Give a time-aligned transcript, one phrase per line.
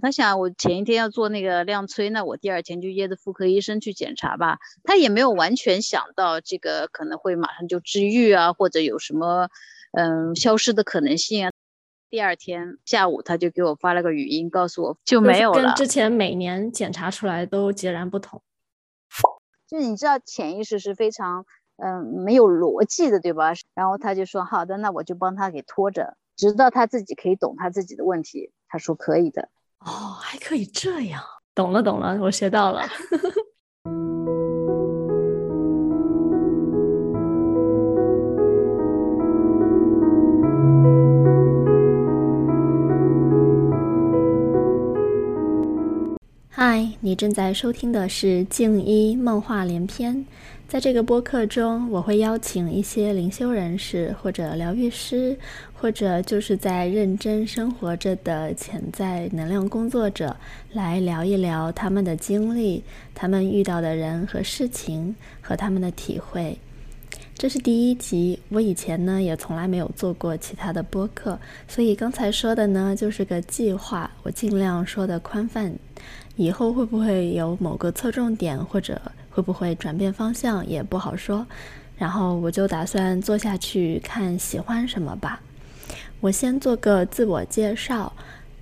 [0.00, 4.58] 他想我前一天要做那个量催，那我第二天就约的妇科医生去检查吧。
[4.82, 9.48] 他也没有完全想到这个可能会马上就治愈啊，或者有什么
[9.92, 11.52] 嗯消失的可能性啊。
[12.10, 15.62] 第二天下午他就给我发了个语音，告诉我就没有了。
[15.62, 18.42] 跟之前每年检查出来都截然不同。
[19.68, 21.46] 就是你知道潜意识是非常
[21.76, 23.52] 嗯没有逻辑的，对吧？
[23.74, 28.52] 然后他就说好的，那我就帮他给拖着，直到他自己可以懂他自己的问题。
[28.68, 29.48] 他说可以的。
[29.84, 31.20] 哦，还可以这样，
[31.54, 32.82] 懂了懂了，我学到了。
[46.54, 50.14] 嗨，你正在收听的是《静一梦话连篇》。
[50.72, 55.36] 在这个播客中，我会邀请一些灵修人士，或者疗愈师，
[55.74, 60.34] 或者就是在认真生活着的潜在能量工作者，
[60.72, 62.82] 来聊一聊他们的经历、
[63.14, 66.56] 他们遇到的人和事情和他们的体会。
[67.34, 75.70] 这是第一集，我以前呢也从来没有做过其他的播客，所以刚才说的呢就是个计划，我尽量说的宽泛。
[76.36, 78.98] 以后会不会有某个侧重点，或者
[79.32, 81.46] 会不会转变方向，也不好说。
[81.96, 85.40] 然后我就打算做下去，看喜欢什么吧。
[86.20, 88.12] 我先做个自我介绍。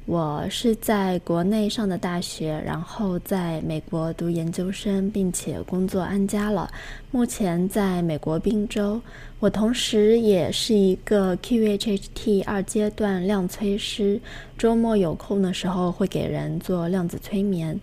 [0.06, 6.68] 我是在国内上的大学，然后在美国读研究生，并且工作安家了。
[7.12, 9.00] 目前在美国宾州。
[9.38, 14.20] 我同时也是一个 QHHT 二阶段量催师，
[14.58, 17.78] 周末有空的时候会给人做量子催眠，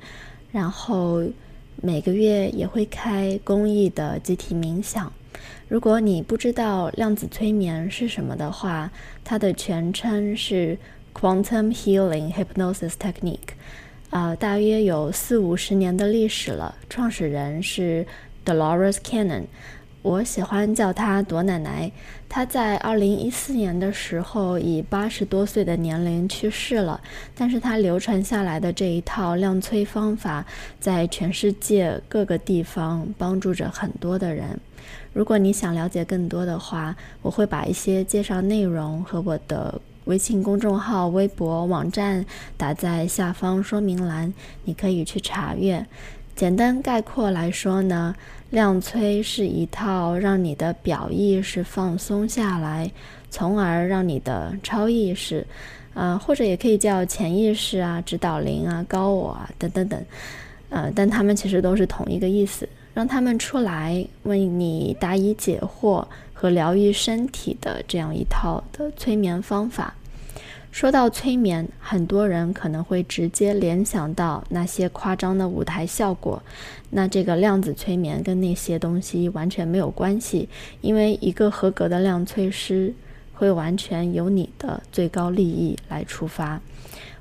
[0.51, 1.23] 然后
[1.81, 5.11] 每个月也会开公益的集体冥想。
[5.67, 8.91] 如果你不知道量子催眠是什么的话，
[9.23, 10.77] 它的全称是。
[11.19, 13.57] Quantum Healing Hypnosis Technique，
[14.11, 16.75] 啊，大约有四五十年的历史了。
[16.91, 18.05] 创始人是
[18.45, 19.45] Dolores Cannon，
[20.07, 21.91] 我喜欢叫她朵奶奶。
[22.29, 27.01] 她在二零一四年的时候以八十多岁的年龄去世了，
[27.35, 30.45] 但是她流传下来的这一套量催方法，
[30.79, 34.57] 在全世界各个地方帮助着很多的人。
[35.11, 39.81] 如果你想了解更多的话，我会把一些介绍内容和我的。
[40.05, 42.25] 微信公众号、微博、网站
[42.55, 45.85] 打在下方说明栏，你可以去查阅。
[46.37, 48.15] 简单概括来说呢，
[48.51, 52.89] 量催是一套让你的表意识放松下来，
[53.31, 55.43] 从而让你的超意识，
[55.95, 59.99] 呃，或者也可以叫潜意识啊、指导灵啊、高我啊等等等，
[60.69, 66.05] 呃，但他们其实都是同一个意思，让他们出来为你答疑解惑。
[66.39, 69.91] 和疗愈身体的这样一套的催眠方法。
[70.71, 76.41] 说到催眠，很多人可能会直接联想到那些夸张的舞台效果。
[76.89, 80.47] 那这个量子催眠跟那些东西完全没有关系，
[80.81, 82.93] 因为一个合格的量催师
[83.33, 86.61] 会完全由你的最高利益来出发。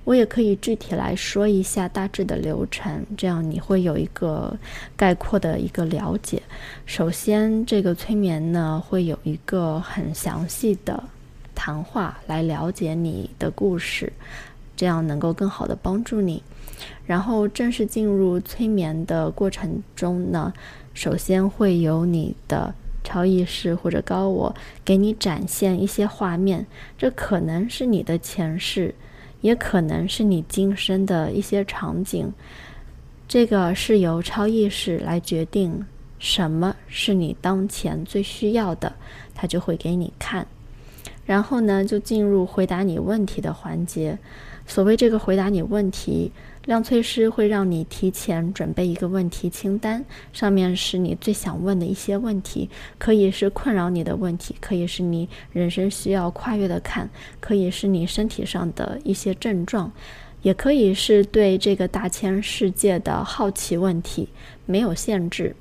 [0.05, 4.57] 我也可以具体来说一下大致的流程，这样你会有一个
[4.97, 6.41] 概括的一个了解。
[6.85, 11.03] 首先，这个催眠呢会有一个很详细的
[11.57, 14.13] 谈话来了解你的故事，
[14.77, 16.41] 这样能够更好的帮助你。
[17.05, 20.53] 然后正式进入催眠的过程中呢，
[20.95, 22.73] 首先会有你的
[23.03, 26.65] 超意识或者高我给你展现一些画面，
[26.97, 28.95] 这可能是你的前世。
[29.43, 32.33] 也可能是你今生的一些场景，
[33.29, 35.87] 这个是由超意识来决定
[36.19, 38.93] 什么是你当前最需要的，
[39.35, 40.45] 他就会给你看。
[41.27, 44.19] 然后呢，就进入回答你问题的环节。
[44.67, 46.33] 所谓这个回答你问题。
[46.67, 59.93] 量催师会让你提前准备一个问题清单，上面是你最想问的一些问题，可以是困扰你的问题，可以是你人生需要跨越的坎，可以是你身体上的一些症状，
[60.43, 64.29] 也可以是对这个大千世界的好奇问题，
[64.65, 65.55] 没有限制。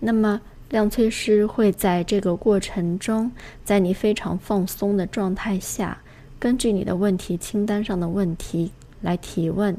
[0.00, 0.40] 那么
[0.70, 3.30] 量催师会在这个过程中，
[3.62, 6.00] 在你非常放松的状态下，
[6.38, 8.72] 根据你的问题清单上的问题
[9.02, 9.76] 来提问。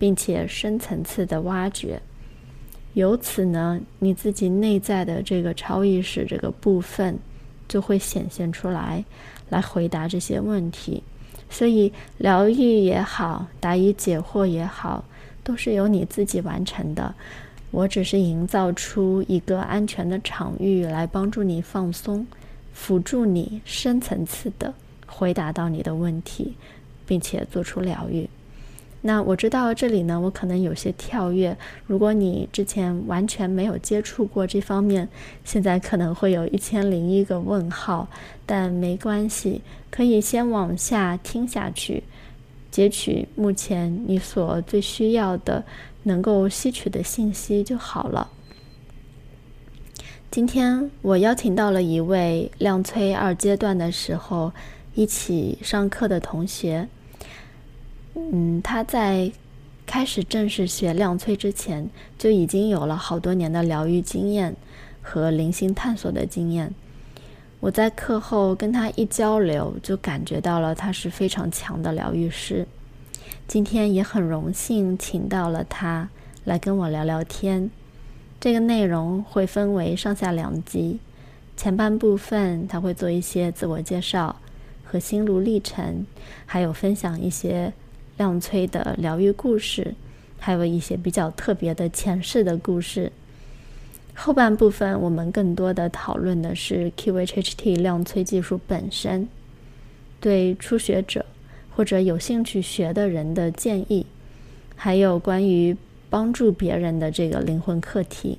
[0.00, 2.00] 并且深层次的挖掘，
[2.92, 7.18] 由此呢，你自己内在的这个超意识这个部分
[7.66, 9.04] 就会显现出来，
[9.48, 11.02] 来回答这些问题。
[11.50, 15.04] 所以疗愈也好，答疑解惑也好，
[15.42, 17.12] 都是由你自己完成的。
[17.70, 22.26] 我只是营造出一个安全的场域，来帮助你放松，
[22.72, 24.72] 辅助你深层次的
[25.06, 26.54] 回答到你的问题，
[27.06, 28.28] 并且做出疗愈。
[29.00, 31.56] 那我知道这里呢，我可能有些跳跃。
[31.86, 35.08] 如果你之前完全没有接触过这方面，
[35.44, 38.08] 现在可能会有一千零一个问号，
[38.44, 42.02] 但没关系，可以先往下听下去，
[42.72, 45.64] 截取目前你所最需要的、
[46.02, 48.30] 能够吸取的信息就好了。
[50.30, 54.52] 今天我邀请到了一位量催二阶段的时候
[54.94, 56.86] 一起上课的同学。
[58.14, 59.30] 嗯，他在
[59.86, 64.54] 开始正式学量催之前，就已经有了好多年的疗愈经验
[65.00, 66.74] 和灵性探索的经验。
[67.60, 72.66] 我在课后跟他一交流，就感觉到了他是非常强的疗愈师。
[73.48, 76.10] 今天也很荣幸请到了他
[76.44, 77.70] 来跟我聊聊天。
[78.38, 81.00] 这个内容会分为上下两集，
[81.56, 84.36] 前半部分他会做一些自我介绍
[84.84, 86.06] 和心路历程，
[86.44, 87.72] 还有分享一些。
[88.18, 89.94] 亮催的疗愈故事，
[90.40, 93.12] 还有一些比较特别的前世的故事。
[94.12, 99.28] 后半部分我们更多的讨论的是 QHHT 亮催技术本身，
[100.20, 101.24] 对初学者
[101.78, 104.04] 或者有兴趣学的人的建议，
[104.74, 105.76] 还有关于
[106.10, 108.36] 帮助别人的这个灵魂课题。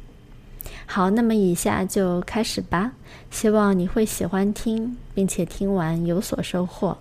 [0.86, 2.92] 好，那么以下就开始吧，
[3.32, 6.98] 希望你会喜欢听，并且听完有所收获。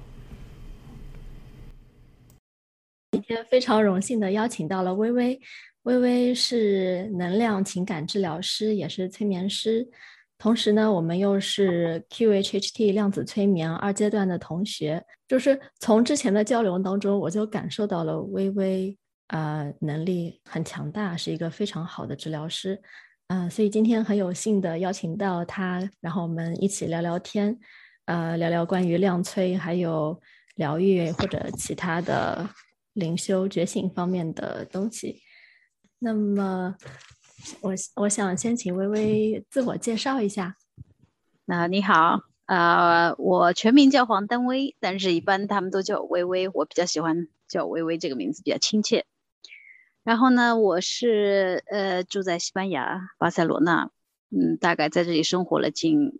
[3.10, 5.40] 今天非常荣幸的邀请到了微微，
[5.82, 9.84] 微微是能量情感治疗师，也是催眠师，
[10.38, 15.04] 同时呢，我们又是 QHHT 量子催眠二阶段的同学。
[15.28, 18.98] 就是从之前的交流当中，我就感受到了微微
[19.28, 22.82] 啊能力很强大，是一个非常好的治疗师。
[23.28, 27.56] 嗯，所以今天很有幸的邀请到他，然后我们一起聊聊天，
[28.06, 30.18] 呃，聊聊关于量催还有
[30.56, 32.48] 疗愈或者其他的。
[32.94, 35.22] 灵修觉醒方面的东西，
[36.00, 36.74] 那么
[37.60, 40.56] 我我想先请微微自我介绍一下。
[41.44, 49.06] 那你好，呃，我全名叫黄丹薇，但是一般他们都叫我微微，我比较喜欢叫微微这个名字比较亲切。
[50.02, 53.90] 然后呢，我是呃住在西班牙巴塞罗那，
[54.30, 56.18] 嗯，大概在这里生活了近，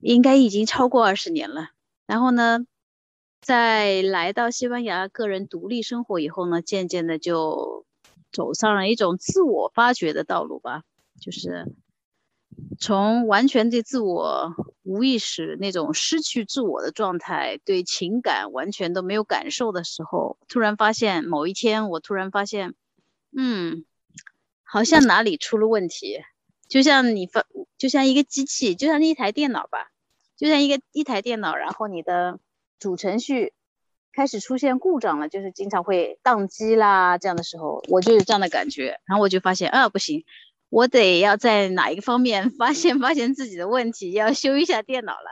[0.00, 1.70] 应该已经超过二十年了。
[2.06, 2.66] 然后呢。
[3.40, 7.86] 在来到西班牙个人独立生活以后呢，渐渐的就
[8.32, 10.82] 走上了一种自我发掘的道路吧。
[11.20, 11.72] 就是
[12.78, 22.74] 从完全对自我无意识那种失去自我的状态，对情感完全都没有感受的时候，突然发现某一天，我突然发现，
[23.36, 23.84] 嗯，
[24.62, 26.20] 好像哪里出了问题。
[26.68, 27.44] 就像你发，
[27.76, 29.90] 就像一个机器，就像一台电脑吧，
[30.36, 32.38] 就像一个一台电脑，然后你的。
[32.80, 33.54] 主程序
[34.12, 37.18] 开始出现故障了，就是经常会宕机啦。
[37.18, 39.00] 这样的时候，我就有这样的感觉。
[39.04, 40.24] 然后我就发现，啊，不行，
[40.68, 45.30] 我得要在哪一个方面发现发现自己的问题，要修一下电脑了。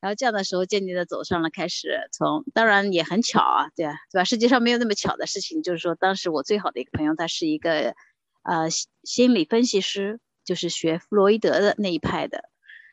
[0.00, 4.24] 然后这样的时候，渐渐的走上了开始从，当然也很巧啊，对啊，对吧？
[4.24, 5.62] 世界上没有那么巧的事情。
[5.62, 7.94] 就是说，当时我最好的一个朋友，他是一个
[8.42, 8.68] 呃
[9.04, 12.44] 心理分析师，就是学弗洛伊德的那一派的。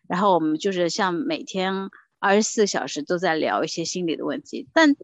[0.07, 1.89] 然后我们就是像每天。
[2.21, 4.97] 二十四小时都在聊一些心理的问题，但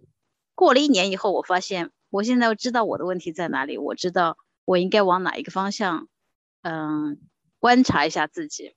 [0.54, 6.10] 过了一年以后，我发现我现在知道我的问题在哪里，我知道我应该往哪一个方向，
[6.68, 7.20] 嗯，
[7.60, 8.74] 观察一下自己，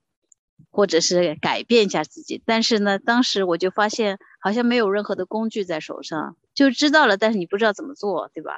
[0.71, 2.43] 或者是改变一下自己。
[2.45, 8.53] 但是呢，当时我就发现好像没有任何的工具在手上，就知道了，但是你不知道怎么做，对吧？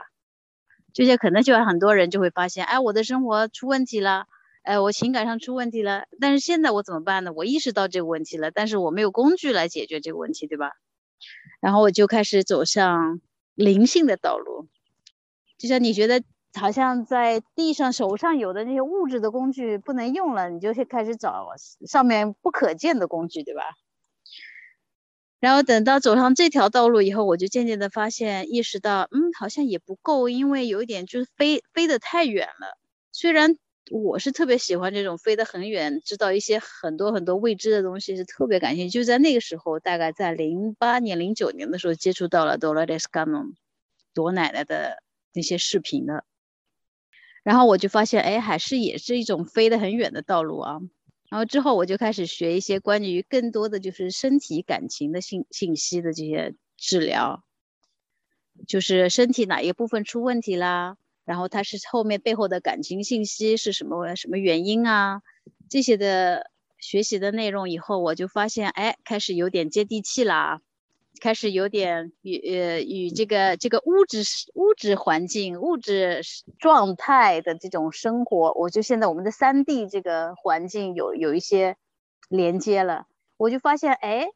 [0.92, 4.26] 就像可能就很多人就会发现，哎，我的生活出问题了。
[4.62, 7.32] 哎，我情感上出问题了，但是现在我怎么办呢？
[7.32, 10.72] 我意识到这个问题了，但是我没有工具来解决这个问题，对吧？
[11.60, 13.20] 然后我就开始走上
[13.54, 14.66] 灵性的道路，
[15.56, 16.22] 就像你觉得
[16.54, 21.48] 好像在地上手上有的那些物质的工具不能用了，你就去开始找
[21.86, 23.62] 上面不可见的工具，对吧？
[25.40, 32.78] 然后等到走上这条道路以后，我就渐渐的发现，意识到，嗯，好像也不够，因为有一点就是飞飞得太远了，
[33.12, 33.56] 虽然。
[33.92, 39.00] 我是特别喜欢这种飞得很远，知道一些很多很多未知的东西，是特别感兴趣。
[39.00, 43.54] 就在那个时候，大概在零八年、零九年的时候，接触到了 Dolores Cannon，
[44.14, 45.02] 朵奶奶的
[45.32, 46.22] 那些视频的。
[47.42, 50.78] 然后我就发现，哎，还是也是一种飞得很远的道路啊。
[51.30, 57.44] 然后之后我就开始学一些关于更多的就是身体感情的信信息的这些治疗，
[58.66, 60.96] 就是身体哪一部分出问题啦。
[61.24, 65.22] 然后它是后面背后的感情信息是什么什么原因啊？
[65.68, 70.60] 这些的学习的内容以后，我就发现，哎，开始有点接地气啦。
[71.20, 74.22] 开始有点与呃与这个这个物质
[74.54, 76.22] 物质环境、物质
[76.58, 81.76] 状态的这种生活，我就现在我们的三 D 这个环境有有一些
[82.28, 84.28] 连接了，我就发现哎，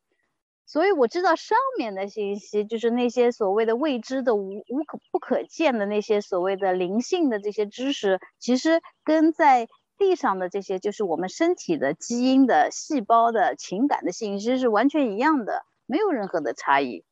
[0.66, 15.64] 所以我知道上面的信息，就是那些所谓的未知的无无可不可见的那些所谓的灵性的这些知识，其实跟在地上的这些就是我们身体的基因的细胞的情感的信息是完全一样的。
[15.86, 17.04] 没有任何的差异。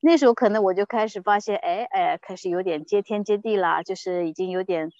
[0.00, 4.90] 那时候可能我就开始发现，哎哎，开始有点接天接地啦，就是已经有点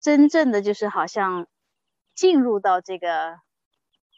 [0.00, 1.48] 真正的就是好像
[2.14, 3.38] 进入到这个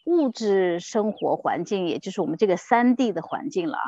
[0.05, 3.85] 物质生活环境，也就是我们这个三 D 的环境了啊。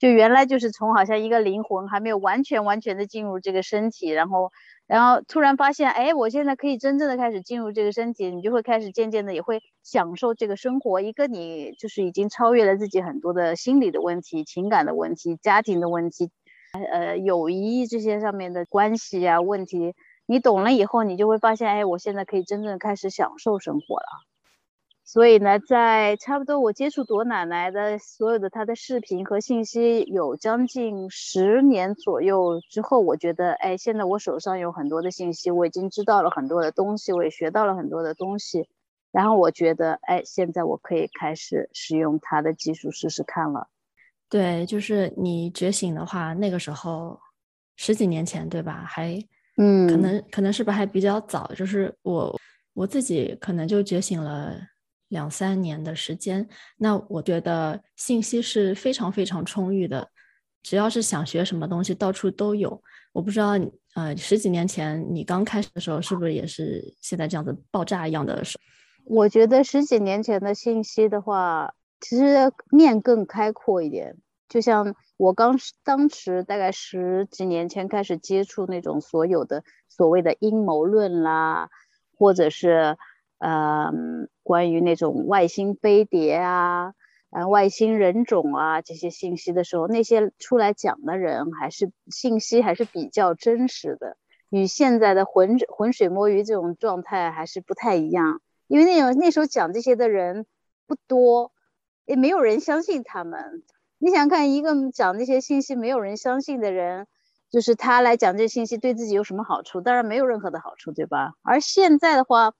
[0.00, 4.50] 就原来就是从好像一个灵魂还没有完全完全的进入这个身体，然后。
[4.86, 11.00] 然后突然发现，哎，我现在可以真正的开始进入这个身体，你就会开始渐渐的也会享受这个生活。
[11.00, 16.32] 一个你就是已经超越了自己很多的心理的问题、情感的问题、家庭的问题，
[16.72, 19.94] 呃，友谊这些上面的关系啊问题，
[20.26, 24.29] 你懂了以后，你就会发现，哎，我现在可以真正开始享受生活了。
[25.12, 38.68] 所以呢，在差不多我接触朵奶奶的所有的她的视频和信息有将近十年左右之后，我觉得，哎，现在我手上有很多的信息，我已经知道了很多的东西，我也学到了很多的东西，
[39.10, 43.66] 然后我觉得，哎，现在我可以开始使用她的技术试试看了。
[44.28, 47.18] 对，就是你觉醒的话，那个时候
[47.74, 48.84] 十几年前，对吧？
[48.86, 49.20] 还，
[49.56, 51.50] 嗯，可能可能是不是还比较早？
[51.56, 52.40] 就是我
[52.74, 54.54] 我自己可能就觉醒了。
[55.10, 60.08] 两三年的时间，那我觉得信息是非常非常充裕的，
[60.62, 62.80] 只要是想学什么东西，到处都有。
[63.12, 63.58] 我不知道，
[63.96, 68.40] 呃，十几年前你刚开始的时候，是不是也是现在这样子爆炸一样的？
[69.04, 74.16] 我觉得十几年前的信息的话，其实面更开阔一点。
[74.48, 81.68] 就像我刚当时大概十几年前开始接触那种所有的所谓的阴谋论啦，
[82.16, 82.96] 或者是。
[83.42, 83.90] 呃，
[84.50, 86.92] 关于那种外星飞碟啊，
[87.30, 94.16] 呃，外星人种啊这些信息的时候，那些出来讲的人还是信息还是比较真实的，
[94.48, 98.40] 与现在的浑浑水摸鱼这种状态还是不太一样。
[98.66, 100.46] 因为那种那时候讲这些的人
[100.88, 101.52] 不多，
[102.04, 103.62] 也没有人相信他们。
[103.98, 107.06] 你想看一个讲这些信息没有人相信的人，
[107.52, 109.80] 就是他来讲这些信息对自己有什么好处？
[109.80, 111.34] 当然没有任何的好处，对吧？
[111.42, 112.52] 而现在的话。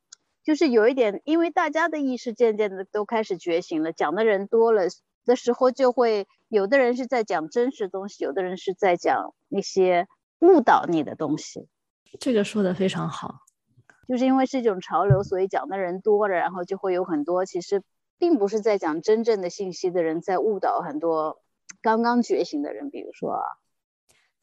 [0.43, 4.85] 就是有一点，因为大家的意识渐渐的都开始觉醒了，讲的人多了
[5.27, 11.69] 的时候，就会有的人是在讲真实东西，有的人是在讲那些误导你的东西。
[12.19, 13.41] 这个说的非常好，
[14.09, 17.83] 就是因为是一种潮流，所以讲的人多了，然后就会有很多其实
[18.19, 21.43] 并不是在讲真正的信息的人在误导很多
[21.83, 23.39] 刚刚觉醒的人，比如说，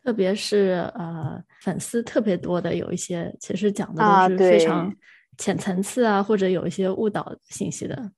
[0.03, 4.95] 特别是呃粉丝特别多的有一些，其实讲的都是非常。
[5.37, 8.11] 浅层次啊，或者有一些误导信息的，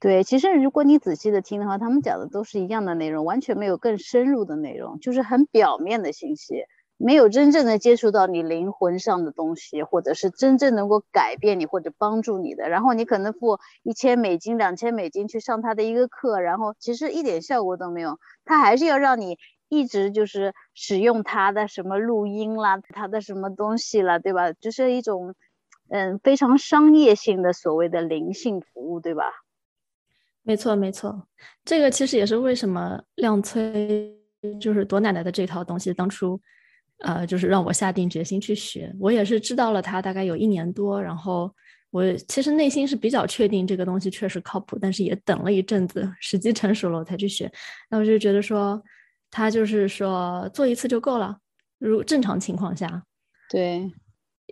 [0.00, 6.64] 对，其实如果你仔细的听的话，他们讲的都是一样的内容，完全没有更深入的内容，就是很表面的信息，
[6.96, 12.68] 没有真正的接触到你灵魂上的东西，或者是真正能够改变你或者帮助你的。
[12.68, 19.38] 然后你可能付一千美金、两千美金去上他的一个课，然后其实一点效果都没有，他还是要让你
[19.68, 24.52] 一直就是使用他的什么录音啦，他的什么东西了，对吧？
[24.52, 25.34] 就是一种。
[25.90, 29.24] 嗯，非常商业性的所谓的灵性服务，对吧？
[30.42, 31.26] 没错，没错。
[31.64, 34.14] 这个其实也是为什么亮催
[34.60, 36.40] 就是朵奶奶的这套东西，当初
[37.00, 38.94] 呃，就是让我下定决心去学。
[38.98, 41.54] 我也是知道了它大概有一年多，然后
[41.90, 47.50] 我其实内心是比较确定这个东西确实靠谱，但是也等了一阵子，时机成熟了我才去学。
[47.90, 48.82] 那我就觉得说，
[49.30, 51.38] 他就是说做一次就够了，
[51.78, 53.04] 如正常情况下，
[53.50, 53.90] 对。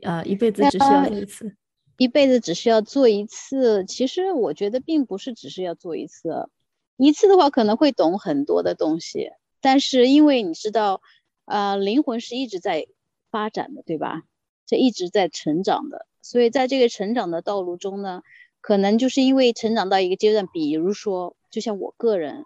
[0.03, 1.57] 呃，一辈子只需要做一次，
[1.97, 3.85] 一辈子只需要做一次。
[3.85, 6.49] 其实我觉得并不是只是要做一次，
[6.97, 9.31] 一次的话可能会懂很多的东西。
[9.61, 11.01] 但是因为你知道，
[11.47, 12.87] 呃，灵魂是一直在
[13.31, 14.23] 发展的，对吧？
[14.67, 16.07] 这一直在成长的。
[16.23, 18.23] 所以在这个成长的道路中呢，
[18.61, 22.45] 可能就是因为成长到一个阶段，比如说，就像我个人，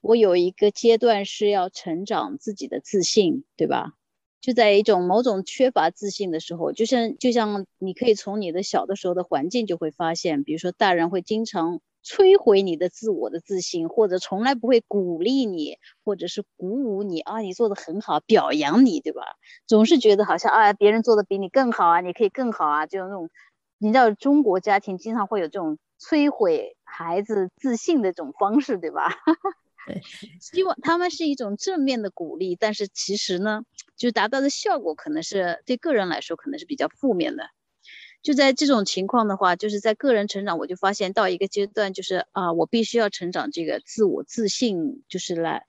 [0.00, 3.94] 我有一个阶段是要成长自己的自信，对吧？
[4.40, 19.22] 就在一种某种缺乏自信的时候，就像就像你可以从你的小的时候的环境就会发现，比如说大人会经常摧毁你的自我的自信，或者从来不会鼓励你，或者是鼓舞你啊，你做的很好，表扬你，对吧？
[19.66, 23.28] 总是觉得好像啊，别人做的比你更好啊，你可以更好啊，就那种，
[23.78, 29.08] 你知道中国家庭经常会有这种摧毁孩子自信的这种方式，对吧？
[30.40, 33.62] 希望他们是一种正面的鼓励，但是其实呢，
[33.96, 37.44] 就达到的效果可能是对个人来说可能是比较负面的。
[38.20, 45.66] 就在这种情况的话，就是在个人成长，我就发现到一个阶段，就是啊，我必须要成长这个自我自信，就是来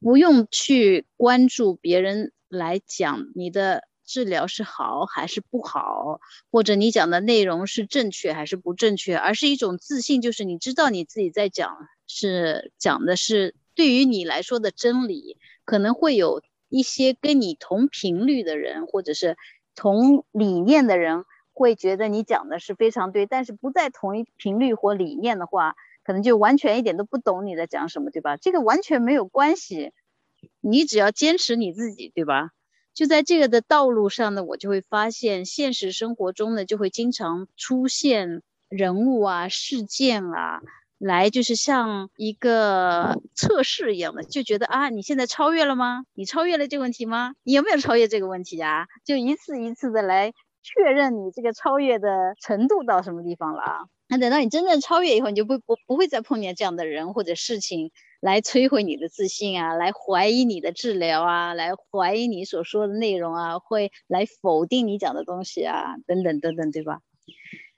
[0.00, 6.20] 不用去关注别人来讲你的治疗是好还是不好，
[6.50, 19.36] 或者你讲的内容是正确还是不正确，而是一种自信，就是你知道你自己在讲是讲的是对于你来说的真理，可能会有一些跟你同频率的人，或者是
[19.74, 21.24] 同理念的人。
[21.58, 28.36] 会觉得你讲的是非常对，但是不在同一频率或理念的话，可能就完全一点都不懂你在讲什么，对吧？
[28.36, 29.94] 这个完全没有关系，
[30.60, 32.50] 你只要坚持你自己，对吧？
[32.92, 40.60] 就在这个的道路上呢，我就会发现现实生活中呢，就会经常出现人物啊、事件啊，
[40.98, 46.04] 来就是像一个测试一样的，就觉得啊，你现在超越了吗？
[46.14, 47.34] 你超越了这个问题吗？
[47.42, 48.86] 你有没有超越这个问题呀？
[49.04, 50.32] 就一次一次的来。
[50.68, 53.78] 确认你这个超越的程度到什么地方了啊？
[54.08, 66.98] 那等到你真正超越以后，你就不不不会再碰见这样的人或者事情来摧毁你的自信啊，来怀疑你的治疗啊，来怀疑你所说的内容啊，会来否定你讲的东西啊，等等等等，对吧？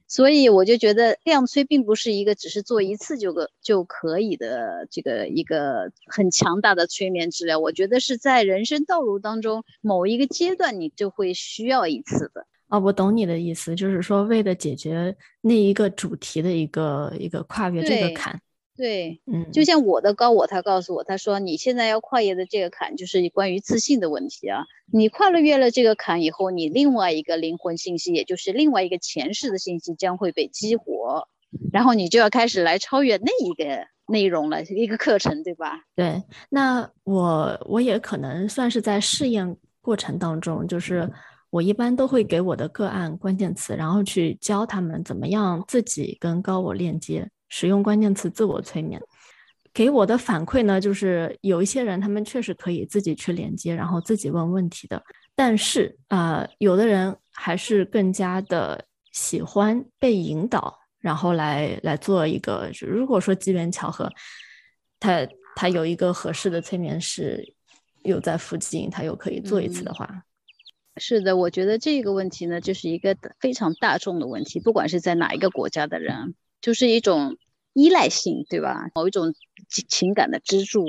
[0.09, 12.47] 所以我就觉得量催并不是一个只是做一次就个就可以的这个一个很强大的催眠治疗，我觉得是在人生道路当中某一个阶段你就会需要一次的。
[12.69, 18.41] 啊，我懂你的意思，就是说为了解决那一个主题的一个一个跨越这个坎，
[18.79, 31.27] 对，嗯，就像我的高我，他告诉我，他说你现在要跨越的这个坎就是关于自信的问题啊，你跨了越了这个坎以后，你另外一个灵魂信息，也就是另外一个前世的信息将会被激活，
[31.73, 35.83] 然后你就要开始来超越那一个内容了，一个课程，对吧？
[35.97, 41.11] 对，那我我也可能算是在试验过程当中，就是。
[41.51, 49.01] 我一般都会给我的个案关键词，然后去教他们怎么样自己跟高我链接，使用关键词自我催眠。
[49.73, 55.01] 给我的反馈呢，就是有一些人他们确实可以自己去连接，然后自己问问题的。
[55.37, 62.71] 但是啊，有的人还是更加的喜欢被引导，然后来来做一个。
[62.81, 64.11] 如果说机缘巧合，
[64.99, 67.55] 他他有一个合适的催眠师
[68.03, 70.25] 又在附近，他又可以做一次的话。
[70.97, 77.37] 是的，我觉得这个问题呢，就是一个非常大众的问题，不管是在哪一个国家的人，就是一种
[77.73, 78.91] 依赖性，对吧？
[78.95, 79.35] 某一种
[79.69, 80.85] 情感的支柱。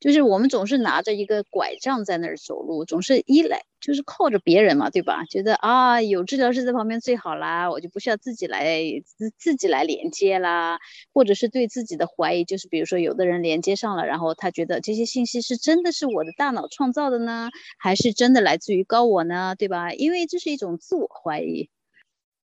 [0.00, 5.24] 就是我们总是拿着一个拐杖在那儿走路，总是依赖，就是靠着别人嘛，对吧？
[5.30, 10.80] 觉得啊，有治疗师在旁边最好啦，我就不需要自己来自自己来连接啦，
[11.12, 19.92] 或者是对自己的怀疑，就是比如说有的人连接上了，然后他觉得这些信息是真的是我的大脑创造的呢，还是真的来自于高我呢，对吧？
[19.92, 21.70] 因为这是一种自我怀疑，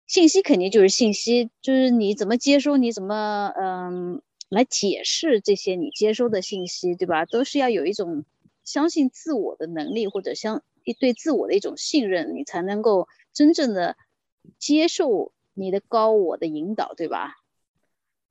[0.07, 4.21] 信息肯定就是信息，就是你怎么接收，你怎么嗯。
[4.49, 7.25] 来解释这些你接收的信息，对吧？
[7.25, 8.23] 都是要有一种
[8.63, 13.97] 相信自我的能力，或者相一对自我的一种信任，你才能够真正的
[14.57, 17.35] 接受你的高我的引导，对吧？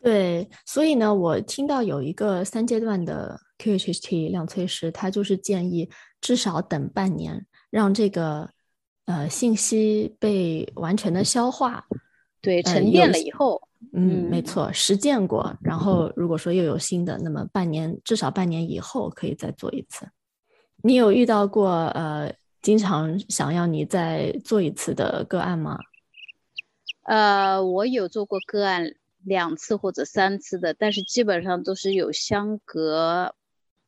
[0.02, 5.90] 对，所以呢，我听到有一个三阶段的 QHT 量催师，他就是建议
[6.22, 8.48] 至少等半年，让这个
[9.06, 11.86] 呃信息被完全的消化，
[12.40, 13.60] 对，沉淀了以后。
[13.92, 15.56] 嗯，没错，实践过。
[15.60, 20.06] 然后如果说又有新的，那么半年至少半年以后可以再做一次。
[20.82, 25.78] 你有遇到过呃，经常想要你再做一次的个案吗？
[27.04, 33.34] 呃，我有做过个案两次或者三次的，但是基本上都是有相隔，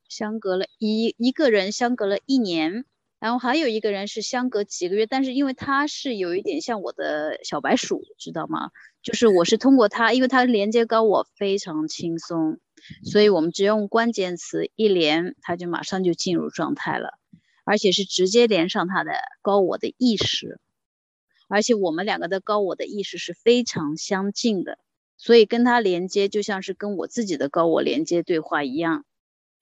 [0.09, 2.85] 相隔了一一个人相隔了一年。
[3.21, 8.71] 然后还有一个人是相隔几个月，但是因为他是有一点像我的小白鼠，知道吗？
[9.03, 12.59] 就是我是通过他，因为他连接高我非常轻松，
[13.05, 17.19] 所以我们只用关键词一连，他就马上就进入状态了，
[17.65, 20.61] 而且是直接连上他的高我的意识，
[21.49, 24.79] 而且我们两个的高我的意识是非常相近的，
[25.17, 29.05] 所以跟他连接就像是跟我自己的高我连接对话一样。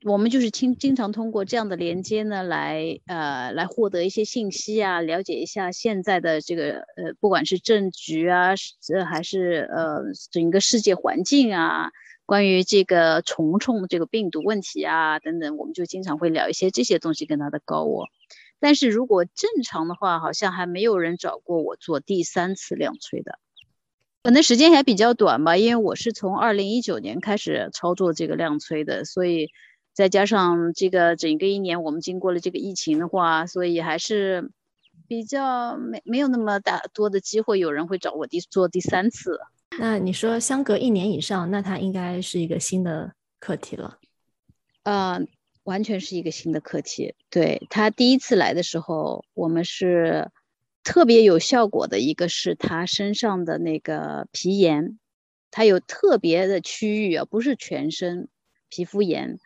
[0.09, 11.91] 我们就是经经常通过这样的连接呢，来呃来获得一些信息啊，了解一下现在的这个呃不管是政局啊，这还是呃整个世界环境啊，
[12.25, 18.07] 关于这个虫虫这个病毒问题啊等等，我们就经常会聊一些这些东西跟他的高我。
[18.61, 23.41] 但是如果正常的话，好像还没有人找过我做第三次量催的，
[24.23, 29.49] 可能时间还比较短吧，因为我是从二零一九年开始操作这个量催的，所以。
[29.97, 34.51] 再加上这个整个一年我们经过了这个疫情的话，所以还是
[35.09, 39.41] 比较没没有那么大多的机会，有人会找我第做第三次。
[39.79, 43.99] 那你说相隔一年以上，那它应该是一个新的课题了。
[44.83, 45.27] 嗯。
[45.67, 47.17] 完全是一个新的课题。
[47.29, 50.31] 对他第一次来的时候，我们是
[50.85, 51.99] 特别有效果的。
[51.99, 54.97] 一个是他身上的那个皮炎，
[55.51, 58.29] 他有特别的区域啊，不是全身
[58.69, 59.41] 皮肤炎，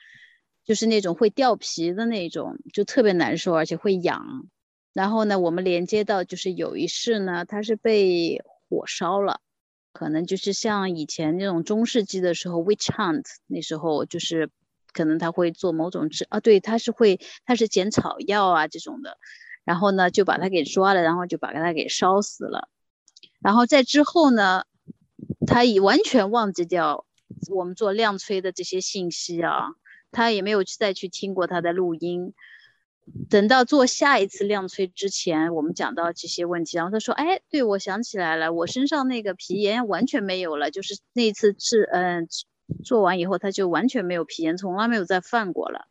[0.65, 4.47] 就是那种会掉皮的那种，就特别难受，而且会痒。
[4.93, 9.41] 然后呢，我们连接到就是有一世呢，他是被火烧了，
[9.93, 14.51] 可能就是像以前那种中世纪的时候，witch hunt 那时候就是。
[14.93, 19.19] 可能他会做某种治啊，对，他是会，他是捡草药啊这种的，
[19.65, 22.69] 然后呢就把他给抓了，然后就把他给烧死了，
[23.39, 24.65] 然后在之后呢，
[25.47, 27.07] 他已完全忘记掉
[27.55, 29.69] 我们做亮催的这些信息啊，
[30.13, 32.35] 他也没有再去听过他的录音，
[33.29, 42.29] 等到做下一次亮催之前，我们讲到这些问题，然后他说，哎，对我想起来了，我身上那个皮炎完全没有了，就是那次治，嗯。
[42.85, 45.89] 做完以后，他就完全没有皮炎，从来没有再犯过了。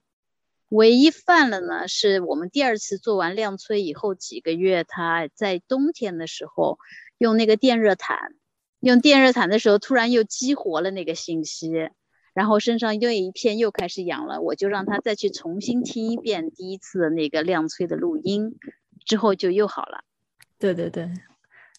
[0.69, 6.79] 唯一犯了呢，是我们第二次做完亮催以后几个月，他在冬天的时候
[7.17, 8.17] 用那个电热毯，
[8.79, 11.69] 用电热毯的时候突然又激活了那个信息，
[12.33, 14.41] 然后身上又一片又开始痒了。
[14.41, 18.55] 我就让他再去重新听一遍第一次的那个亮催的录音，
[19.05, 20.03] 之后就又好了。
[20.57, 21.09] 对对对。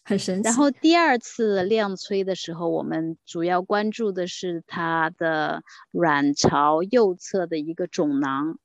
[0.03, 0.47] 很神奇。
[0.47, 5.61] 然后第二次亮催的时候，我们主要关注的是他的
[5.91, 8.57] 卵巢右侧的一个肿囊，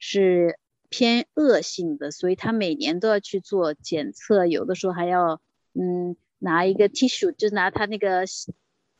[0.00, 5.40] 是偏恶性的，所以他每年都要去做检测，有的时候还要
[5.74, 8.24] 嗯拿一个 tissue，就拿他那个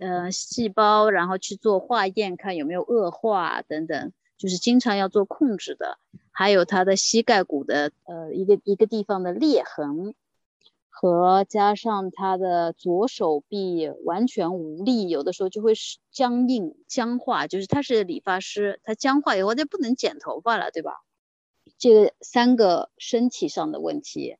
[0.01, 5.99] 呃细胞，然后去做化验，看有没有恶化等等，就是经常要做控制的。
[6.33, 10.15] 还有他的膝盖骨的呃一个一个地方的裂痕。
[10.93, 21.01] 和加上他的左手臂完全无力，有的时候就会是僵硬僵化，就是他是理发师，他僵化以后就不能剪头发了，对吧？
[21.79, 24.37] 这个三个身体上的问题，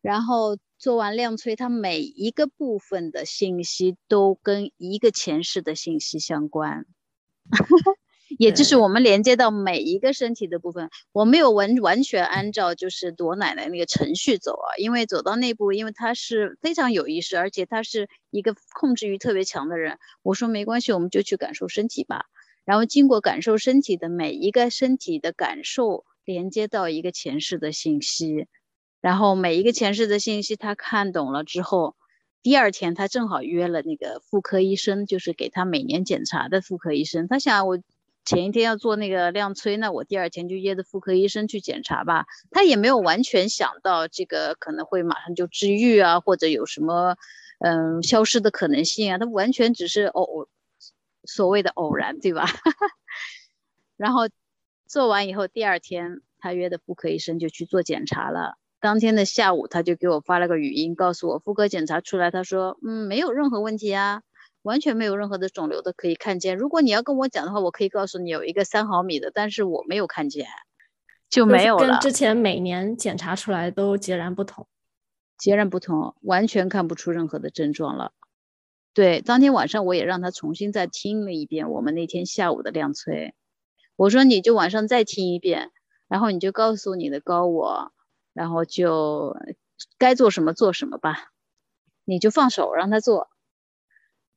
[0.00, 6.86] 然后做完量催，他每一个部分的信息都跟一个前世的信息相关。
[8.38, 19.98] 也就是我们连接到每一个身体的部分，我没有完完全按照就是朵奶奶那个程序走啊，因为走到那步，因为他是非常有意识，而且他是一个控制欲特别强的人。
[20.22, 22.26] 我说没关系，我们就去感受身体吧。
[22.66, 28.46] 然后经过感受身体的每一个身体的感受，连接到一个前世的信息，
[29.08, 31.96] 然后每一个前世的信息他看懂了之后，
[32.42, 37.26] 第二天他正好约了那个妇科医生，就是给他每年检查的妇科医生。
[37.26, 37.78] 他想我。
[38.24, 42.26] 前一天要做那个亮催，那我第二天就约的妇科医生去检查吧。
[42.50, 47.16] 他也没有完全想到这个可能会马上就治愈啊，或者有什么
[47.60, 49.16] 嗯消失的可能性啊。
[49.16, 50.46] 他完全只是偶
[51.24, 52.44] 所谓的偶然，对吧？
[53.96, 54.28] 然后
[54.86, 58.57] 做完以后，第二天他约的妇科医生就去做检查了。
[58.80, 64.22] 当天的下午，他就给我发了个语音，告诉我妇科检查出来，他说嗯没有任何问题啊。
[64.62, 66.58] 完全没有任何的肿瘤都可以看见。
[66.58, 70.46] 如果你要跟我讲的话，我可以告诉你有一个三毫米的，但是我没有看见，
[71.30, 71.86] 就没有了。
[71.86, 74.66] 跟之前每年检查出来都截然不同，
[75.38, 78.12] 截然不同，完全看不出任何的症状了。
[78.92, 83.34] 对，当天晚上我也让他重新再听了一遍我们那天下午的量催，
[83.96, 85.70] 我说你就晚上再听一遍，
[86.08, 87.92] 然后你就告诉你的高我，
[88.38, 89.36] 然后就
[89.98, 91.32] 该做什么做什么吧，
[92.04, 93.28] 你就放手让他做。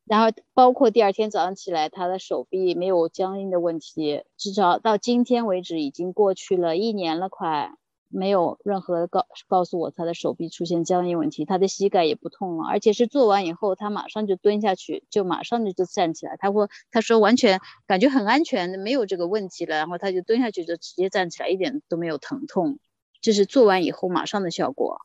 [0.06, 7.76] 然后包括第二天早上起来，他的手臂没有僵硬的问题，至少到今天为止已经过去了一年了，快
[8.08, 22.80] 没有任何告告诉我他的手臂出现僵硬问题，他的膝盖也不痛了，而且是做完以后他马上就蹲下去，就马上就就站起来，他说他说完全感觉很安全，没有这个问题了，然后他就蹲下去就直接站起来，一点都没有疼痛，
[23.22, 25.00] 这是做完以后马上的效果。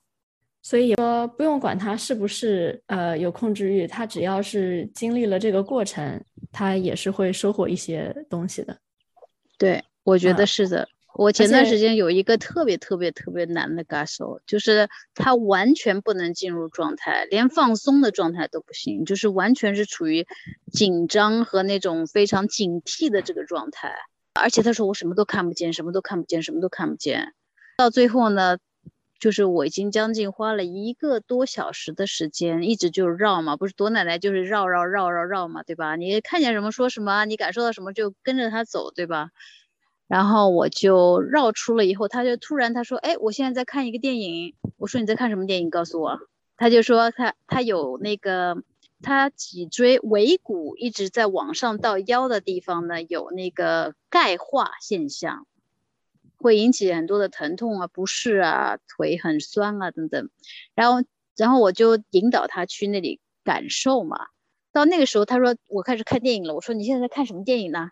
[0.62, 8.76] 所以说不用管他是不是呃有控制欲，他只要是经历了这个过程，他也是会收获一些东西的。
[9.56, 10.88] 对，我觉得是的。
[11.14, 20.26] 我前段时间有一个特别特别特别难的感受，就是他完全不能进入状态，连放松的状态都不行，就是完全是处于
[20.70, 23.94] 紧张和那种非常警惕的这个状态。
[24.34, 27.32] 而且他说我什么都看不见，什么都看不见，什么都看不见。
[27.76, 28.58] 到最后呢？
[29.18, 35.96] 就是我已经将近花了一个多小时的时间，一直就绕嘛，不是躲奶奶就是绕绕绕绕绕嘛，对吧？
[35.96, 39.30] 你看见什么说什么，你感受到什么就跟着他走，对吧？
[40.06, 45.70] 然后我就绕出了以后，他就突然他说：“哎，我现在在看一个电影。”我说：“你在看什么电影？
[45.70, 46.18] 告诉我。”
[46.58, 48.62] 他就说：“他他有那个
[49.02, 55.46] 他脊椎尾骨一直在往上到腰的地方呢，有那个钙化现象，
[56.36, 60.30] 会引起很多的疼痛啊、不适啊、腿很酸啊等等。”
[60.74, 64.26] 然后然后我就引导他去那里感受嘛。
[64.72, 67.90] 到那个时候，他说：“我开始看电影了。”我说：“你现在在看什么电影呢？”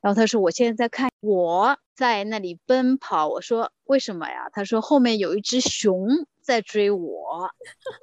[0.00, 6.08] 然后他说：“我现在在看，我在那里奔跑。”我说：“为什么呀？”他说：“后面有一只熊
[6.40, 7.50] 在追我。”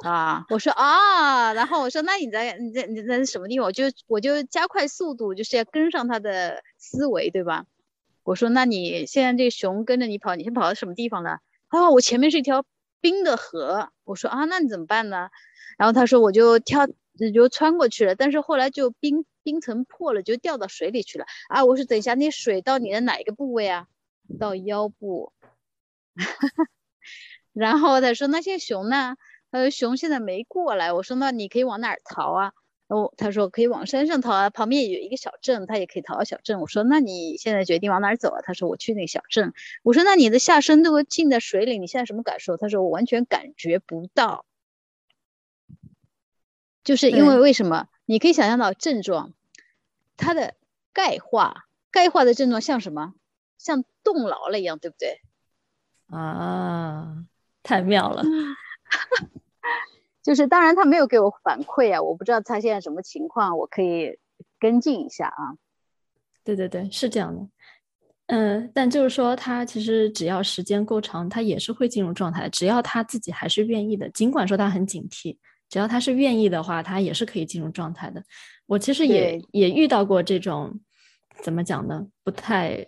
[0.06, 7.65] 啊，我说：“啊。”然后我说：“那你在你在你在什么地方？”我就我就加快速度，就是要跟上他的思维，对吧？
[8.32, 12.63] 我说：“那你现在这个熊跟着你跑，你先跑到什么地方了？”啊，我前面是一条
[13.02, 13.91] 冰的河。
[14.06, 15.30] 我说：“啊，那你怎么办呢？”
[15.78, 16.88] 然后他说：“我就跳，
[17.34, 18.15] 就穿过去了。
[18.15, 21.65] 但是后来就冰。”冰层破了就掉到水里去了啊！
[21.65, 23.88] 我说等一下，那水到你的哪一个部位啊？
[24.39, 25.34] 到腰部。
[27.52, 29.15] 然后他说那些熊呢？
[29.52, 30.94] 他说熊现在没过来。
[30.94, 32.54] 我说那你可以往哪儿逃啊？
[32.91, 36.60] 哦，他说可以往山上逃啊，旁边有一个小镇，他也可以逃到小镇。
[36.60, 38.41] 我说那你现在决定往哪儿走啊？
[38.43, 39.54] 他说我去那个小镇。
[39.82, 42.58] 我说那你的下身都浸在水里，你现在什么感受？
[42.58, 44.45] 他说我完全感觉不到，
[46.84, 47.88] 就是因为为什么？
[48.06, 49.32] 你可以想象到症状，
[50.17, 50.56] 它的
[50.91, 53.13] 钙化，钙化的症状像什么？
[53.58, 55.21] 像冻牢了一样，对不对？
[56.08, 57.23] 啊，
[57.63, 58.25] 太妙了！
[60.23, 64.17] 就是当然他没有给我反馈啊，我不知道他现在什么情况，我可以
[64.60, 65.55] 跟进一下啊。
[66.43, 67.47] 对对对，是这样的。
[68.27, 75.38] 嗯，但就是说他其实只要时间够长，他也是会进入状态，只要他自己还是愿意的，尽管说他很警惕。
[75.69, 78.21] 只要他是愿意的话，他也是可以进入状态的。
[78.65, 80.79] 我其实也也遇到过这种，
[81.41, 82.07] 怎么讲呢？
[82.23, 82.86] 不太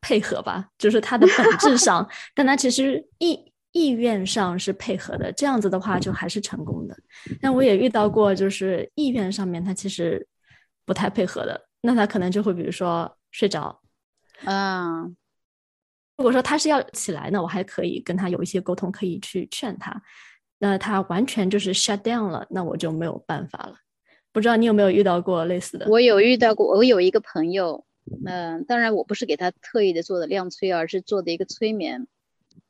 [0.00, 5.32] 配合吧，就是他的本质上， 但他其实意意愿上是配合的。
[5.32, 6.96] 这样子的话，就还是成功的。
[7.40, 10.26] 但我也遇到过，就是意愿上面他其实
[10.84, 13.80] 不太配合的，那他可能就会比如说睡着。
[14.44, 15.16] 嗯，
[16.16, 20.02] 如果说他是要起来呢，我还可以跟他有一些沟通，可以去劝他。
[20.58, 23.74] 那他完全就是 shut down 了，那我就没有办法了。
[24.32, 25.86] 不知道你有没有遇到过类似的？
[25.88, 27.84] 我有遇到过，我有一个朋友，
[28.24, 32.06] 嗯，当然我不是给他特意的做的量催，而是做的一个催眠。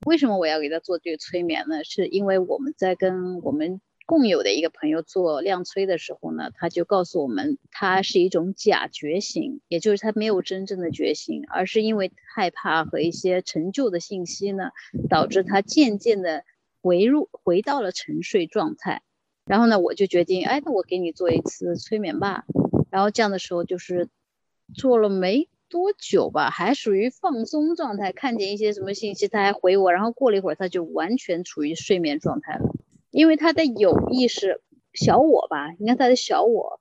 [0.06, 1.84] 为什么我要给他做这个催眠呢？
[1.84, 14.70] 是因为我们在跟我们共有的一个朋友做量催的时候呢，他就告诉我们，他是一种假觉醒，也就是他没有真正的觉醒，而是因为害怕和一些陈旧的信息呢，
[15.08, 16.44] 导致他渐渐的。
[16.84, 19.02] 回入回到了沉睡状态，
[19.46, 22.44] 然后呢，我就决定，哎，那我给你做一次催眠吧。
[22.90, 24.08] 然后这样的时候就是
[24.74, 29.90] 做了没多久吧，还属于放松状态，看见一些什么信息，他还回我。
[29.90, 32.74] 然后过了一会儿，他就完全处于睡眠状态了，
[33.11, 34.61] 因为他的有意识
[34.92, 36.78] 小我吧，应该他的小我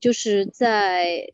[0.00, 1.32] 就是在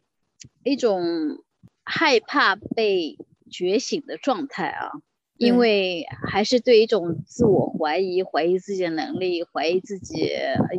[0.65, 1.45] 一种
[1.85, 3.19] 害怕被
[3.51, 4.91] 觉醒的状态啊。
[5.37, 10.33] 因为还是对一种自我怀疑，怀疑自己的能力，怀疑自己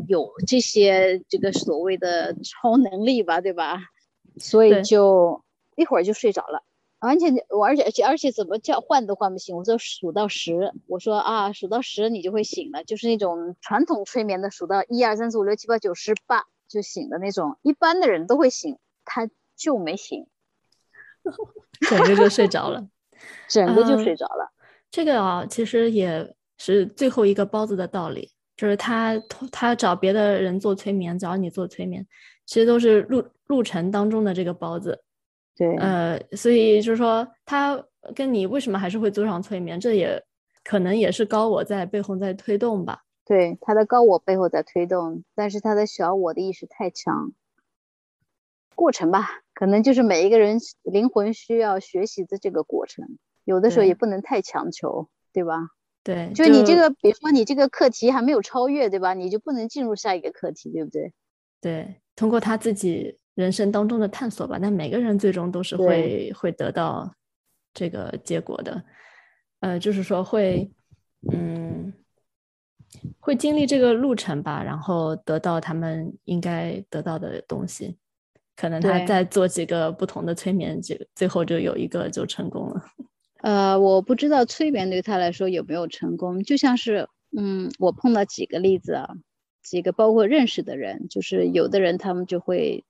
[0.09, 3.79] 有这些这个所谓的超能力吧，对吧？
[4.37, 5.41] 所以就
[5.79, 6.61] 一会儿就睡着了，
[6.99, 9.55] 完全我而且而且而且怎么叫唤都唤不醒。
[9.55, 20.27] 我说数到十，我说啊数到十你就会醒了，就是那种传统催眠的数到一二三四五六七八九十八就醒的那种，一般的人都会醒，他就没醒，
[21.89, 22.89] 整个就睡着了。
[23.47, 24.51] 整个就睡着了。
[24.91, 29.17] 这个啊，其实也是最后一个包子的道理，就是他
[29.51, 32.05] 他找别的人做催眠，找你做催眠，
[32.45, 35.01] 其实都是路路程当中的这个包子。
[35.59, 37.83] 对，呃，所以就是说，他
[38.15, 40.23] 跟你为什么还是会做上催眠，这也
[40.63, 43.03] 可能也是高我在背后在推动吧。
[43.25, 47.33] 对，他的高我背后在推动，但是他的小我的意识太强。
[48.73, 53.17] 过程吧，可能就是每一个人灵魂需要学习的这个过程。
[53.43, 55.71] 有的时候也不能太强求，对吧？
[56.05, 59.13] 对，就你这个，比如说你这个课题还没有超越，对吧？
[59.13, 61.11] 你就不能进入下一个课题，对不对？
[61.59, 67.09] 对，通过他自己人生当中的探索吧，那每个人最终都是会会得到
[67.73, 68.83] 这个结果的。
[69.61, 70.69] 呃，就是说会，
[71.31, 71.93] 嗯，
[73.17, 77.97] 会经历这个路程吧，然后得到他们应该得到的东西。
[78.57, 82.83] 可能他再做几个不同的催眠，就最后就有一个就成功了。
[83.41, 89.07] 呃，我不知道催眠对他来说有没有成功，就像是，嗯，我碰到几个例子啊，
[89.63, 92.83] 几个包括认识的人，就是有的人他们就会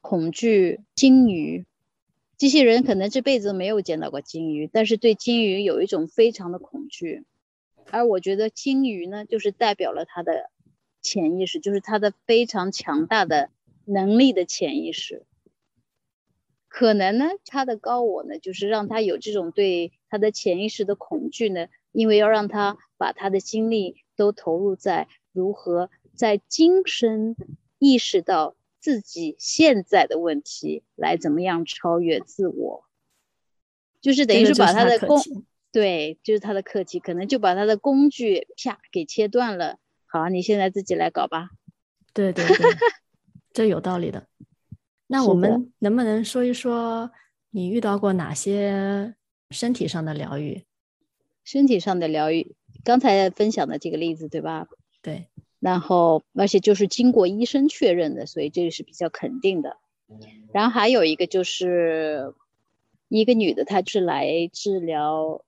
[0.00, 1.66] 恐惧鲸鱼，
[2.36, 7.24] 机器人可能这辈子没有见到过鲸鱼，但是对鲸鱼有一种非常的恐惧。
[7.90, 10.50] 而我觉得鲸鱼呢，就是代表了他的
[11.02, 13.50] 潜意识，就是他的非常强大的
[13.84, 15.26] 能力的潜意识。
[16.68, 27.34] 可能呢，他的高我呢，就是让他有这种对他的潜意识的恐惧呢，因为要让他把他的精力都投入在如何在今生
[27.78, 32.84] 意识到自己现在的问题，来怎么样超越自我，
[34.00, 35.20] 就是等于是把他的工，
[35.70, 39.78] 对，就是他的课题，可能就把他的工具啪给切断了。
[40.06, 41.50] 好，你现在自己来搞吧。
[42.12, 42.56] 对对对，
[43.52, 44.26] 这有道理的。
[45.06, 47.10] 那我们能不能说一说
[47.50, 49.14] 你遇到过哪些
[49.50, 50.64] 身体上的疗愈？
[51.44, 54.66] 身体上的疗愈，刚才分享的这个例子，对吧？
[55.02, 55.28] 对。
[55.60, 59.76] 然后，而且就是经过医生确认的，所以这个是比较肯定的。
[60.52, 62.34] 然后还有一个就是
[63.08, 65.44] 一个女的，她是来治疗，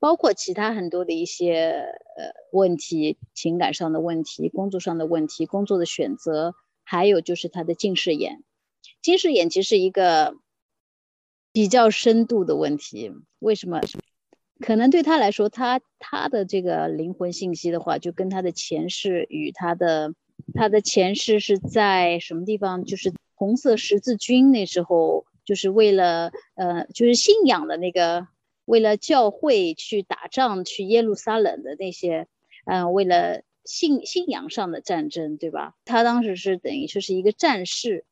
[0.00, 8.42] 包括其他很多的一些呃问题，情感上的问题，工作上的问题，工作的选择，还有就是她的近视眼。
[9.00, 10.36] 近视眼其实是一个
[11.52, 13.80] 比较深度的问题，为什么？
[14.62, 20.14] 可能对他来说，他他的这个灵魂信息的话，就跟他的前世与他的
[20.54, 22.84] 他的前世是在什么地方？
[22.84, 28.28] 就是红色十字军那时候，就是为了呃，就是信仰的那个，
[28.64, 32.28] 为了教会去打仗去耶路撒冷的那些，
[32.64, 35.74] 嗯，为了信信仰上的战争，对吧？
[35.84, 38.04] 他当时是等于说是一个战士。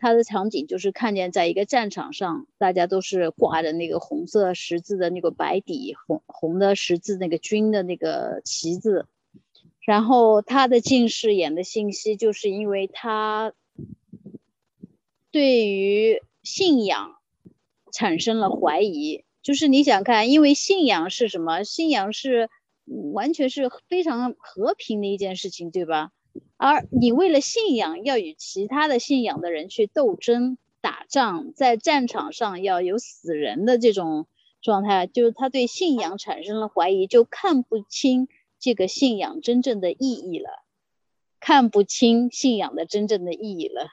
[0.00, 9.06] 他的场景就是看见在一个战场上，大家都是挂着那个红色十字的那个白底红红的十字那个军的那个旗子，
[9.80, 13.52] 然后他的近视眼的信息就是因为他
[15.30, 17.16] 对于信仰
[17.92, 21.62] 产生了怀疑，就是你想看，因为信仰是什么？
[21.62, 22.48] 信仰是
[23.12, 26.10] 完全是非常和平的一件事情，对吧？
[26.56, 34.26] 而你为了信仰要与其他的信仰的人去斗争、打仗，在战场上要有死人的这种
[34.60, 40.50] 状态，就是他对信仰产生了怀疑，就看不清这个信仰真正的意义了，
[41.40, 43.88] 看不清信仰的真正的意义了。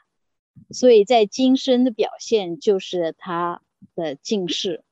[0.72, 3.62] 所以在今生的表现就是他
[3.96, 4.84] 的近视。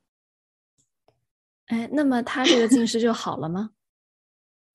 [1.66, 3.72] 哎，那么他这个近视就好了吗？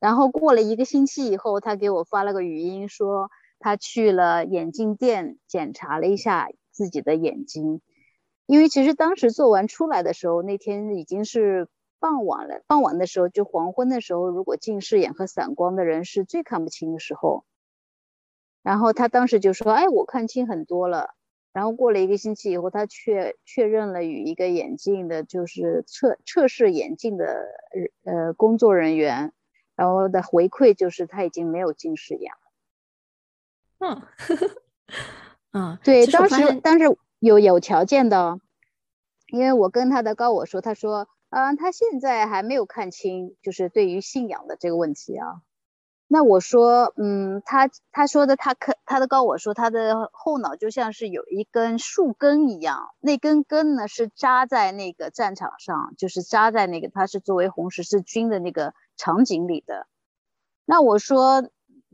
[0.01, 7.81] 然后过了一个星期以后，他给我发了个语音，说他去了眼镜店检查了一下自己的眼睛，
[8.47, 11.67] 因为其实当时做完出来的时候，那天已经是
[11.99, 12.63] 傍晚了。
[12.65, 17.45] 傍晚的时候，就黄昏的时候，如果近视眼和散光的人是最看不清的时候。
[18.63, 21.11] 然后他当时就说：“哎，我看清很多了。”
[21.53, 27.45] 然后过了一个星期以后，他确确认了与一个眼镜的，就是测测试眼镜的
[28.03, 29.31] 呃工作人员。
[29.81, 32.37] 然后的回馈就是他已经没有近视眼了。
[33.79, 34.03] 嗯，
[35.53, 36.85] 嗯，对，当时当时
[37.17, 38.39] 有有条件的，
[39.29, 45.41] 因为我跟他的高我说，他说，嗯，他现在还没有看清，就是对于信仰的这个问题啊。
[46.13, 59.87] 那我说，嗯，他他说的他可他的高我说他的后脑就像是有一根树根一样，那根根呢是扎在那个战场上，就是扎在那个他是作为红十字军的那个场景里的。
[60.65, 61.47] 那我说，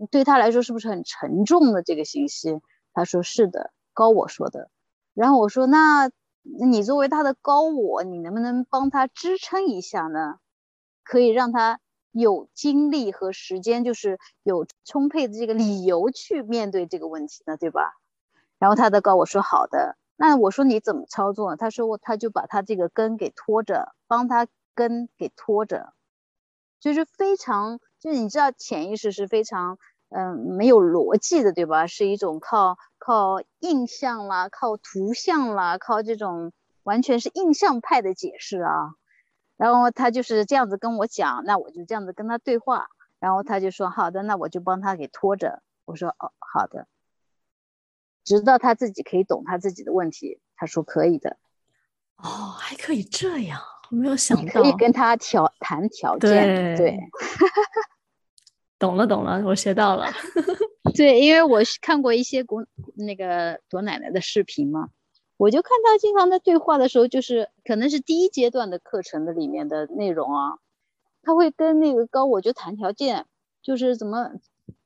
[0.09, 2.59] 对他来说是不是很沉重的这个信息？
[2.93, 4.71] 他说是的，高我说的。
[5.13, 6.09] 然后我说，那
[6.41, 10.39] 你作为他的高我，你能不能帮他支撑一下呢？
[11.03, 11.79] 可以让他。
[12.11, 17.93] 有精力和时间，就是有充沛的这个理由去面对这个问题呢，对吧？
[18.59, 21.55] 然后他的告我说好的，那我说你怎么操作？
[21.55, 25.93] 他说我他就把他这个根给拖着，帮他根给拖着，
[26.79, 29.77] 就是非常就是你知道潜意识是非常
[30.09, 31.85] 嗯没有逻辑的，对吧？
[31.85, 38.95] 是一种靠靠印象啦，靠图像啦，靠这种完全是印象派的解释啊。
[39.57, 42.87] 然后他就是这样子跟我讲，那我就这样子跟他对话，
[43.19, 45.61] 然后他就说好的，那我就帮他给拖着。
[45.85, 46.87] 我说哦，好的，
[48.23, 50.39] 直到他自己可以懂他自己的问题。
[50.55, 51.37] 他说可以的。
[52.17, 54.61] 哦，还可以这样，我没有想到。
[54.61, 56.99] 可以跟他调谈条件，对。
[58.79, 60.05] 懂了懂了，我学到了。
[60.95, 64.89] 对，因为我看过一些古那个朵奶奶的视频嘛。
[65.37, 70.57] 我就看他经常在对话的时候，就是可能是第一阶段的课程的里面的内容啊，
[71.21, 73.25] 他会跟那个高我就谈条件，
[73.61, 74.31] 就是怎么，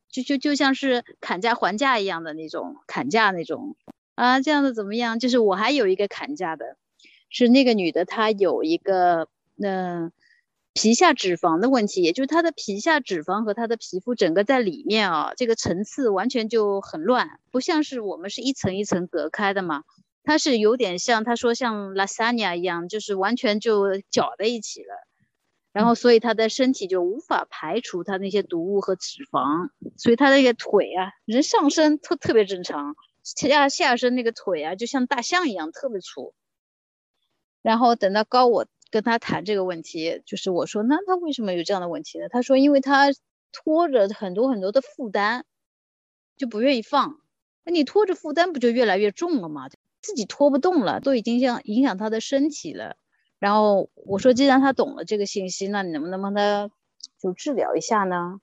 [0.10, 3.76] 就就就像是砍价还价一样的那种砍价那种
[4.16, 5.20] 啊，这样的怎么样？
[5.20, 6.78] 就是我还有一个砍价的，
[7.30, 9.28] 是那个女的她有一个
[9.62, 10.12] 嗯。
[10.74, 19.84] 皮下脂肪的问题，也就是她的皮下脂肪和她的皮肤整个在里面啊，这个层次完全就很乱，不像是我们是一层一层隔开的嘛，
[20.24, 24.96] 它是有点像他说像 lasagna 一样，就是完全就搅在一起了，
[25.74, 36.34] 然后所以他的身体就无法排除他那些毒物和脂肪，所以他那个腿啊，人上身特特别正常，下下身那个腿啊就像大象一样特别粗，
[37.62, 38.68] 然后等到高我。
[38.94, 42.28] 跟他谈这个问题，就是我说，那他为什么有这样的问题呢？
[42.28, 43.08] 他说，因为他
[43.54, 45.46] 拖着很多很多的负担，
[46.36, 47.22] 就不愿意放。
[47.64, 49.70] 那你拖着负担，不就越来越重了吗？
[50.02, 52.96] 自己拖不动了，都已经像影响他的身体了。
[53.40, 56.70] 然后我说，既然他懂了这个信息，那你能不能帮他
[57.20, 58.40] 就治疗一下呢？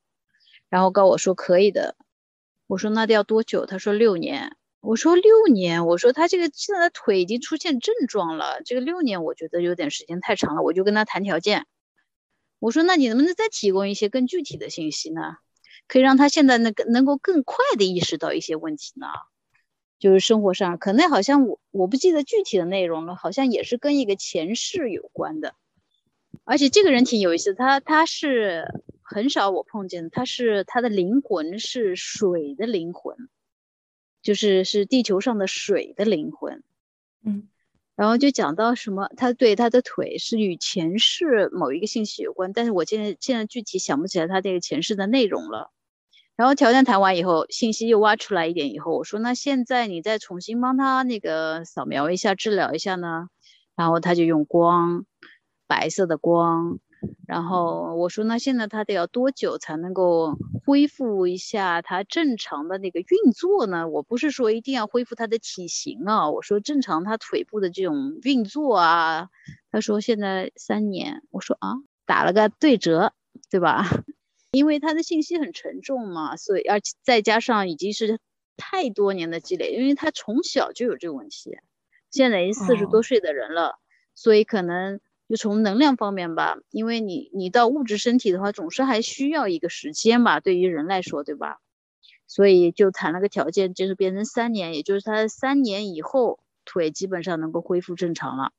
[0.69, 1.97] 然后告我说可以的。
[2.67, 3.67] 我说那得要多久？
[3.67, 4.57] 他说六年。
[4.81, 11.67] 我说六年，我说他这个现在腿已经出现症状了，这个六年我觉得有点时间太长了，我就跟他谈条件。
[12.61, 15.37] 我说那你能不能再提供一些更具体的信息呢？
[15.89, 19.07] 可以让他现在能能够更快的意识到一些问题呢？
[19.99, 25.55] 就是生活上可能好像我我不记得具体的内容了，好像也是跟一个前世有关的。
[26.45, 28.67] 而且这个人挺有意思，他他是
[29.03, 33.17] 很少我碰见的，他是他的灵魂是水的灵魂。
[34.21, 36.65] 就是是地球上的水的灵魂，
[37.25, 37.49] 嗯，
[37.95, 45.71] 然后就讲到什么，他对他的腿是与前世某一个信息有关，但是我现在现在具体想不起来他这个前世的内容了。
[46.39, 53.27] 然后条件谈完以后，信息又挖出来一点以后，我说那现在你再重新帮他那个扫描一下、治疗一下呢？
[53.75, 55.05] 然后他就用光，
[55.67, 56.79] 白色的光。
[57.27, 63.89] 然后我说，那现在他得要多久才能够恢复一下他正常的那个运作呢？
[63.89, 69.29] 我不是说一定要恢复他的体型啊，我说正常他腿部的这种运作啊。
[69.73, 71.25] 他说现在三年。
[71.33, 71.75] 我说啊，
[72.07, 73.13] 打了个对折，
[73.51, 73.85] 对吧？
[74.53, 78.19] 因为他的信息很沉重嘛，所以而且再加上已经是
[78.57, 81.59] 太多年的积累，因为他从小就有这个问题，
[82.11, 83.79] 现在已经四十多岁的人了，
[84.15, 85.01] 所以可能。
[85.29, 91.59] 就从能量方面吧，因为你你到物质身体的话，总是还需要一个时间吧，对于人来说，对吧？
[92.27, 98.53] 所以就谈了个条件，就是变成三年，也就是他三年以后腿基本上能够恢复正常了。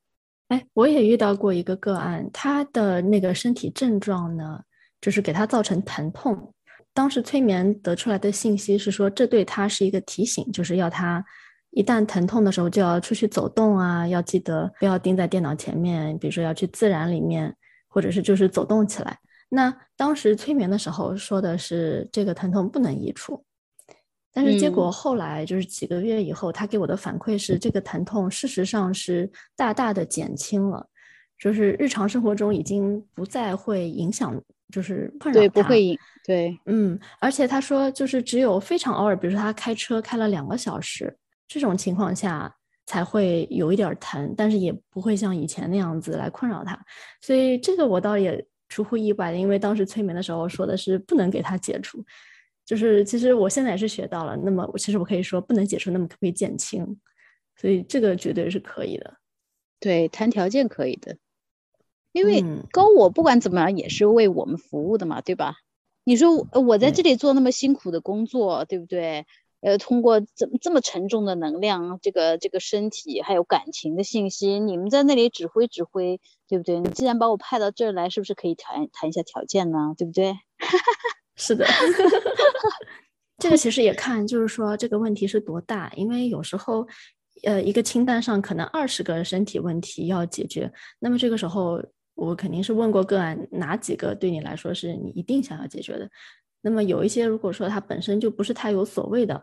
[0.50, 4.64] 哎，我也遇到过一个个案，他的那个身体症状呢，
[5.02, 6.54] 就是给他造成疼痛。
[6.94, 11.24] 当时催眠得出来的信息是说，这对他是一个提醒，就是要他。
[11.72, 17.56] 一旦疼痛的时候，就要出去走动啊，要记得不要盯在电脑前面，比如说要去自然里面，
[17.88, 19.16] 或者是就是走动起来。
[19.50, 23.46] 那当时催眠的时候说的是这个疼痛不能移除，
[24.34, 30.84] 但是结果后来就是几个月以后，他给我的反馈是这个疼痛事实上是大大的减轻了，
[31.38, 34.36] 就是日常生活中已经不再会影响，
[34.72, 35.48] 就是困扰他。
[35.48, 35.98] 对，不会影。
[36.26, 41.16] 对，嗯，而且他说就是只有非常偶尔，比如说他开车开了两个小时。
[41.52, 42.56] 这种情况下
[42.86, 46.80] 才会有一点疼，但是也不会像以前那样子来困扰他，
[47.22, 52.06] 所以这个我倒也出乎意外的，因为当时催眠的时候说的是不能给他解除，
[52.64, 56.86] 就是其实我现在也是学到了，那么其实我可以说不能解除，那么可不可以减轻？
[57.56, 59.18] 所以这个绝对是可以的，
[59.80, 61.18] 对，谈条件可以的，
[62.12, 65.56] 因为高我不管怎么样也是为我们服务的嘛，对吧？
[66.04, 69.26] 你说我在这里做那么辛苦的工作，对不对？
[69.62, 76.80] 呃，通过这这么沉重的能量，这个这个身体还有感情的信息，你们在那里指挥指挥，对不对？
[76.80, 79.94] 你既然把我派到这儿来，是不是可以谈谈一下条件呢？
[79.98, 80.34] 对不对？
[81.36, 81.66] 是的，
[83.38, 86.88] 这个其实也看，就是说这个问题是多大，因为有时候，
[87.44, 91.84] 呃，一个清单上可能二十个身体问题要解决，那么这个时候
[92.20, 96.10] 我肯定是问过个案，哪几个对你来说是你一定想要解决的。
[96.62, 99.42] 那么有一些，如果说他本身就不是太有所谓的，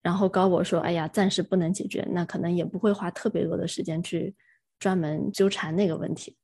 [0.00, 4.32] 然后高我说，哎呀，暂时不能解决，那可能也不会花特别多的时间去
[4.78, 6.36] 专门纠缠那个问题。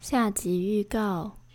[0.00, 1.45] 下集预告。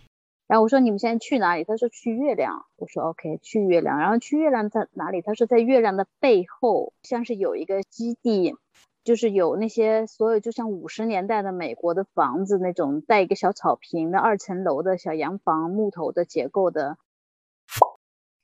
[0.46, 1.64] 然后我说你们现在去哪里？
[1.64, 2.66] 他说去月亮。
[2.76, 3.98] 我说 OK，去月亮。
[3.98, 5.22] 然后去月亮在哪里？
[5.22, 8.54] 他说在月亮的背后，像是有一个基地，
[9.02, 16.98] 就是有那些所有就像五十年代的美国的房子那种带一个小草坪的二层楼的小洋房，木头的结构的。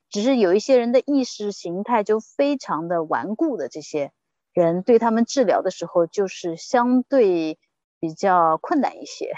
[0.09, 4.11] 只是有一些人的意识形态就非常的顽固的，这些
[4.53, 7.59] 人对他们治疗的时候就是相对
[7.99, 9.31] 比较困难一些。